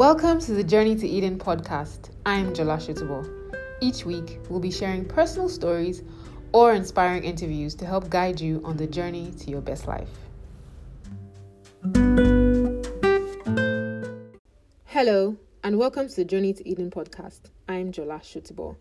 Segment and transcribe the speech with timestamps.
[0.00, 2.08] Welcome to the Journey to Eden podcast.
[2.24, 3.28] I'm Jola Shutubo.
[3.82, 6.02] Each week, we'll be sharing personal stories
[6.52, 10.08] or inspiring interviews to help guide you on the journey to your best life.
[14.86, 17.50] Hello, and welcome to the Journey to Eden podcast.
[17.68, 18.76] I'm Jola Shutubo.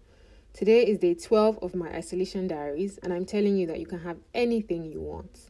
[0.53, 3.99] Today is day 12 of my isolation diaries, and I'm telling you that you can
[3.99, 5.49] have anything you want.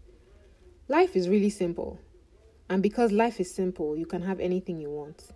[0.88, 2.00] Life is really simple,
[2.72, 5.32] and because life is simple, you can have anything you want.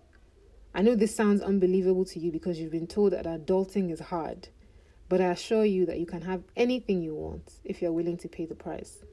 [0.75, 4.47] I know this sounds unbelievable to you because you've been told that adulting is hard,
[5.07, 8.27] but I assure you that you can have anything you want if you're willing to
[8.27, 9.03] pay the price.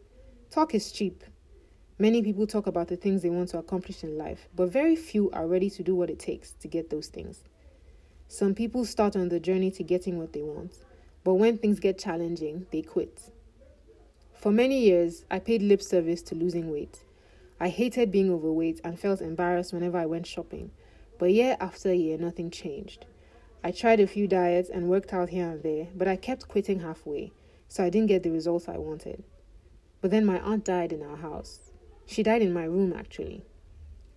[0.50, 1.22] Talk is cheap.
[1.98, 5.30] Many people talk about the things they want to accomplish in life, but very few
[5.32, 7.44] are ready to do what it takes to get those things.
[8.26, 10.78] Some people start on the journey to getting what they want,
[11.24, 13.20] but when things get challenging, they quit.
[14.32, 17.04] For many years, I paid lip service to losing weight.
[17.60, 20.70] I hated being overweight and felt embarrassed whenever I went shopping
[21.20, 23.04] but year after year, nothing changed.
[23.62, 26.80] I tried a few diets and worked out here and there, but I kept quitting
[26.80, 27.30] halfway,
[27.68, 29.22] so I didn't get the results I wanted.
[30.00, 31.72] But then my aunt died in our house.
[32.06, 33.44] She died in my room, actually.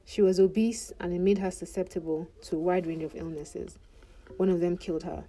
[0.05, 3.77] She was obese and it made her susceptible to a wide range of illnesses.
[4.37, 5.25] One of them killed her.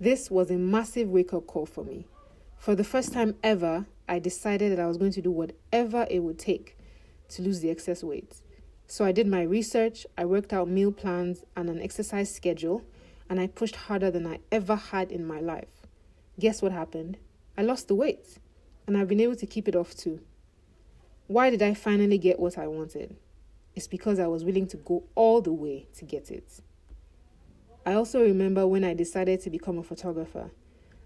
[0.00, 2.06] This was a massive wake up call for me.
[2.56, 6.20] For the first time ever, I decided that I was going to do whatever it
[6.20, 6.78] would take
[7.28, 8.40] to lose the excess weight.
[8.86, 12.82] So I did my research, I worked out meal plans and an exercise schedule,
[13.28, 15.86] and I pushed harder than I ever had in my life.
[16.38, 17.16] Guess what happened?
[17.58, 18.38] I lost the weight,
[18.86, 20.20] and I've been able to keep it off too.
[21.26, 23.16] Why did I finally get what I wanted?
[23.74, 26.60] It's because I was willing to go all the way to get it.
[27.84, 30.50] I also remember when I decided to become a photographer.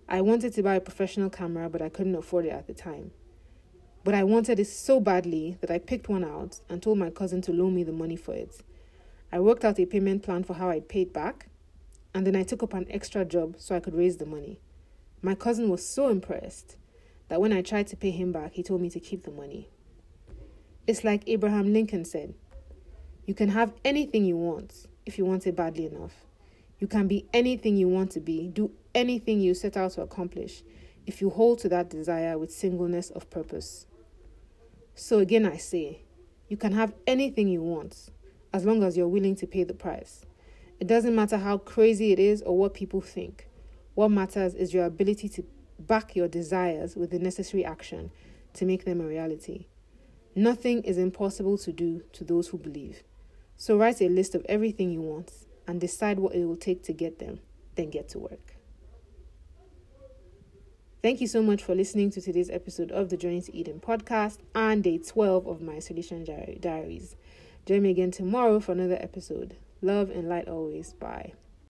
[0.08, 3.12] I wanted to buy a professional camera, but I couldn't afford it at the time.
[4.03, 7.43] But I wanted it so badly that I picked one out and told my cousin
[7.43, 8.62] to loan me the money for it.
[9.30, 11.48] I worked out a payment plan for how I'd pay it back,
[12.14, 14.58] and then I took up an extra job so I could raise the money.
[15.23, 16.77] My cousin was so impressed
[17.29, 19.69] that when I tried to pay him back, he told me to keep the money.
[20.86, 22.35] It's like Abraham Lincoln said
[23.27, 26.24] You can have anything you want if you want it badly enough.
[26.79, 30.63] You can be anything you want to be, do anything you set out to accomplish
[31.07, 33.86] if you hold to that desire with singleness of purpose.
[35.02, 36.02] So again, I say,
[36.48, 38.11] you can have anything you want
[38.52, 40.27] as long as you're willing to pay the price.
[40.78, 43.48] It doesn't matter how crazy it is or what people think.
[43.94, 45.44] What matters is your ability to
[45.78, 48.11] back your desires with the necessary action
[48.52, 49.68] to make them a reality.
[50.34, 53.02] Nothing is impossible to do to those who believe.
[53.56, 55.32] So write a list of everything you want
[55.67, 57.40] and decide what it will take to get them,
[57.74, 58.60] then get to work.
[61.02, 64.36] Thank you so much for listening to today's episode of the Journey to Eden podcast
[64.55, 66.24] and day 12 of my Isolation
[66.61, 67.16] Diaries.
[67.64, 69.56] Join me again tomorrow for another episode.
[69.80, 70.92] Love and light always.
[70.92, 71.33] Bye.